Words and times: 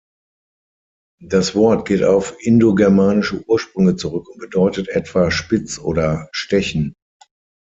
Das 1.21 1.53
Wort 1.53 1.87
geht 1.87 2.01
auf 2.03 2.35
indogermanische 2.39 3.45
Ursprünge 3.47 3.97
zurück 3.97 4.27
und 4.29 4.39
bedeutet 4.39 4.87
etwa 4.87 5.29
„spitz“ 5.29 5.77
oder 5.77 6.27
„stechen“. 6.31 6.95